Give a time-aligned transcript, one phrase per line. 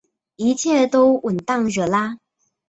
[0.35, 2.17] 一切都妥当惹拉